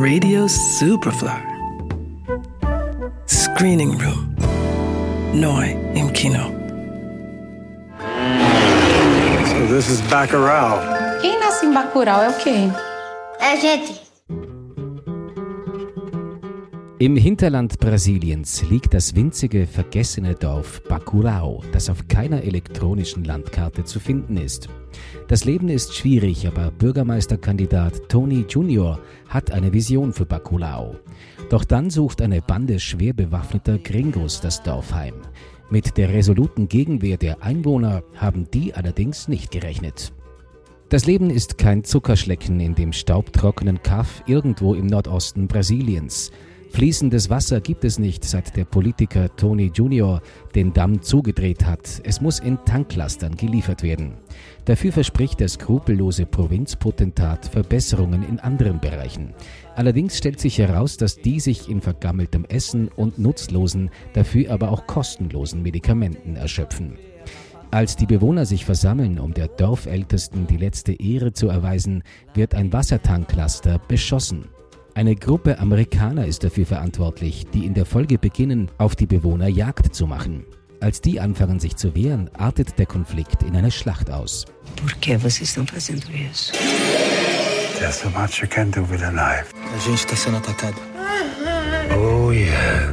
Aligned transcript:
Radio 0.00 0.46
Superfly. 0.48 1.42
Screening 3.26 3.98
Room. 3.98 4.34
Noi 5.34 5.76
im 5.94 6.10
Kino. 6.14 6.50
So 9.44 9.66
this 9.66 9.90
is 9.90 10.00
Bacurau. 10.08 10.80
Quem 11.20 11.38
nasce 11.38 11.66
em 11.66 11.74
Bacurau 11.74 12.22
é 12.22 12.30
o 12.30 12.32
quê? 12.32 12.70
É 13.38 13.58
gente. 13.58 14.00
Im 17.02 17.16
Hinterland 17.16 17.80
Brasiliens 17.80 18.62
liegt 18.68 18.92
das 18.92 19.14
winzige, 19.14 19.66
vergessene 19.66 20.34
Dorf 20.34 20.82
Bacurau, 20.86 21.64
das 21.72 21.88
auf 21.88 22.06
keiner 22.08 22.42
elektronischen 22.42 23.24
Landkarte 23.24 23.84
zu 23.84 23.98
finden 23.98 24.36
ist. 24.36 24.68
Das 25.26 25.46
Leben 25.46 25.70
ist 25.70 25.96
schwierig, 25.96 26.46
aber 26.46 26.70
Bürgermeisterkandidat 26.70 28.06
Tony 28.10 28.44
Junior 28.46 29.00
hat 29.30 29.50
eine 29.50 29.72
Vision 29.72 30.12
für 30.12 30.26
Bacurau. 30.26 30.94
Doch 31.48 31.64
dann 31.64 31.88
sucht 31.88 32.20
eine 32.20 32.42
Bande 32.42 32.78
schwer 32.78 33.14
bewaffneter 33.14 33.78
Gringos 33.78 34.42
das 34.42 34.62
Dorf 34.62 34.92
heim. 34.92 35.14
Mit 35.70 35.96
der 35.96 36.10
resoluten 36.12 36.68
Gegenwehr 36.68 37.16
der 37.16 37.42
Einwohner 37.42 38.02
haben 38.14 38.46
die 38.50 38.74
allerdings 38.74 39.26
nicht 39.26 39.50
gerechnet. 39.50 40.12
Das 40.90 41.06
Leben 41.06 41.30
ist 41.30 41.56
kein 41.56 41.82
Zuckerschlecken 41.82 42.60
in 42.60 42.74
dem 42.74 42.92
staubtrockenen 42.92 43.82
Kaff 43.82 44.22
irgendwo 44.26 44.74
im 44.74 44.84
Nordosten 44.84 45.48
Brasiliens. 45.48 46.30
Fließendes 46.72 47.28
Wasser 47.28 47.60
gibt 47.60 47.84
es 47.84 47.98
nicht, 47.98 48.24
seit 48.24 48.56
der 48.56 48.64
Politiker 48.64 49.34
Tony 49.34 49.72
Junior 49.74 50.22
den 50.54 50.72
Damm 50.72 51.02
zugedreht 51.02 51.66
hat. 51.66 52.00
Es 52.04 52.20
muss 52.20 52.38
in 52.38 52.58
Tanklastern 52.64 53.34
geliefert 53.34 53.82
werden. 53.82 54.14
Dafür 54.66 54.92
verspricht 54.92 55.40
der 55.40 55.48
skrupellose 55.48 56.26
Provinzpotentat 56.26 57.46
Verbesserungen 57.46 58.22
in 58.22 58.38
anderen 58.38 58.78
Bereichen. 58.78 59.34
Allerdings 59.74 60.16
stellt 60.16 60.38
sich 60.38 60.58
heraus, 60.58 60.96
dass 60.96 61.16
die 61.16 61.40
sich 61.40 61.68
in 61.68 61.80
vergammeltem 61.80 62.44
Essen 62.44 62.88
und 62.88 63.18
nutzlosen, 63.18 63.90
dafür 64.12 64.52
aber 64.52 64.70
auch 64.70 64.86
kostenlosen 64.86 65.62
Medikamenten 65.62 66.36
erschöpfen. 66.36 66.98
Als 67.72 67.96
die 67.96 68.06
Bewohner 68.06 68.46
sich 68.46 68.64
versammeln, 68.64 69.18
um 69.18 69.34
der 69.34 69.48
Dorfältesten 69.48 70.46
die 70.46 70.56
letzte 70.56 70.92
Ehre 70.92 71.32
zu 71.32 71.48
erweisen, 71.48 72.04
wird 72.32 72.54
ein 72.54 72.72
Wassertanklaster 72.72 73.80
beschossen. 73.86 74.46
Eine 74.94 75.14
Gruppe 75.14 75.58
Amerikaner 75.58 76.26
ist 76.26 76.42
dafür 76.42 76.66
verantwortlich, 76.66 77.46
die 77.54 77.64
in 77.64 77.74
der 77.74 77.86
Folge 77.86 78.18
beginnen, 78.18 78.70
auf 78.78 78.96
die 78.96 79.06
Bewohner 79.06 79.48
Jagd 79.48 79.94
zu 79.94 80.06
machen. 80.06 80.44
Als 80.80 81.00
die 81.00 81.20
anfangen 81.20 81.60
sich 81.60 81.76
zu 81.76 81.94
wehren, 81.94 82.30
artet 82.36 82.78
der 82.78 82.86
Konflikt 82.86 83.42
in 83.42 83.54
eine 83.54 83.70
Schlacht 83.70 84.10
aus. 84.10 84.46
Por 84.76 84.92
que 85.00 85.16
vocês 85.16 85.50
estão 85.50 85.66
fazendo 85.66 86.06
isso? 86.10 86.52
There's 87.78 88.00
so 88.00 88.10
much 88.10 88.40
you 88.42 88.48
can 88.48 88.70
do 88.70 88.82
with 88.90 89.02
a 89.02 89.10
knife. 89.10 89.54
A 89.74 89.78
gente 89.78 90.00
está 90.00 90.16
sendo 90.16 90.38
atacado. 90.38 90.76
Oh 91.96 92.30
yeah. 92.32 92.92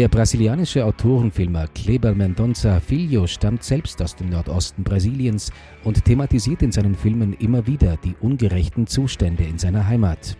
Der 0.00 0.08
brasilianische 0.08 0.82
Autorenfilmer 0.86 1.68
Kleber 1.74 2.14
Mendonça 2.14 2.80
Filho 2.80 3.26
stammt 3.26 3.62
selbst 3.62 4.00
aus 4.00 4.16
dem 4.16 4.30
Nordosten 4.30 4.82
Brasiliens 4.82 5.52
und 5.84 6.02
thematisiert 6.02 6.62
in 6.62 6.72
seinen 6.72 6.94
Filmen 6.94 7.34
immer 7.34 7.66
wieder 7.66 7.98
die 7.98 8.14
ungerechten 8.22 8.86
Zustände 8.86 9.44
in 9.44 9.58
seiner 9.58 9.86
Heimat. 9.86 10.38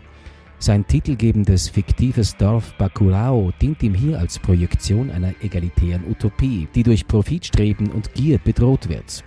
Sein 0.59 0.87
titelgebendes 0.87 1.69
fiktives 1.69 2.39
Dorf 2.39 2.73
Bacurau 2.79 3.53
dient 3.61 3.83
ihm 3.83 3.93
hier 3.93 4.19
als 4.19 4.39
Projektion 4.39 5.11
einer 5.11 5.35
egalitären 5.43 6.11
Utopie, 6.11 6.67
die 6.75 6.83
durch 6.83 7.07
Profitstreben 7.07 7.91
und 7.91 8.15
Gier 8.15 8.39
bedroht 8.39 8.89
wird. 8.89 9.23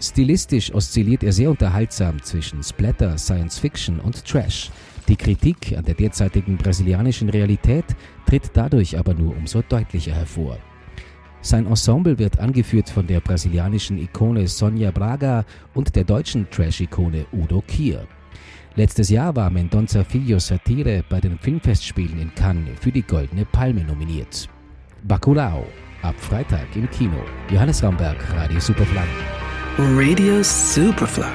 Stilistisch 0.00 0.72
oszilliert 0.72 1.22
er 1.22 1.32
sehr 1.32 1.50
unterhaltsam 1.50 2.22
zwischen 2.22 2.62
Splatter, 2.62 3.18
Science 3.18 3.58
Fiction 3.58 4.00
und 4.00 4.24
Trash. 4.24 4.70
Die 5.08 5.16
Kritik 5.16 5.76
an 5.76 5.84
der 5.84 5.94
derzeitigen 5.94 6.56
brasilianischen 6.56 7.28
Realität 7.28 7.84
tritt 8.26 8.50
dadurch 8.54 8.98
aber 8.98 9.12
nur 9.12 9.36
umso 9.36 9.62
deutlicher 9.62 10.14
hervor. 10.14 10.58
Sein 11.42 11.66
Ensemble 11.66 12.18
wird 12.18 12.38
angeführt 12.38 12.88
von 12.88 13.06
der 13.06 13.20
brasilianischen 13.20 13.98
Ikone 13.98 14.48
Sonja 14.48 14.90
Braga 14.90 15.44
und 15.74 15.94
der 15.94 16.04
deutschen 16.04 16.48
Trash-Ikone 16.50 17.26
Udo 17.32 17.62
Kier. 17.66 18.06
Letztes 18.76 19.10
Jahr 19.10 19.36
war 19.36 19.50
Mendonça 19.50 20.02
Filho 20.04 20.38
Satire 20.38 21.04
bei 21.08 21.20
den 21.20 21.38
Filmfestspielen 21.38 22.18
in 22.18 22.34
Cannes 22.34 22.80
für 22.80 22.90
die 22.90 23.02
Goldene 23.02 23.44
Palme 23.44 23.84
nominiert. 23.84 24.48
Bacurau, 25.02 25.66
ab 26.00 26.14
Freitag 26.18 26.74
im 26.74 26.90
Kino. 26.90 27.22
Johannes 27.52 27.82
Ramberg, 27.82 28.16
Radio 28.34 28.58
Superfly. 28.58 29.06
Radio 29.76 30.42
Superfly. 30.42 31.26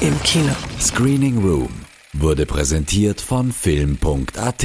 Im 0.00 0.20
Kino. 0.24 0.52
Screening 0.80 1.38
Room 1.38 1.83
wurde 2.20 2.46
präsentiert 2.46 3.20
von 3.20 3.52
Film.at 3.52 4.64